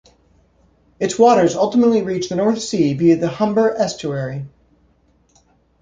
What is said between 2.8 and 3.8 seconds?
via the Humber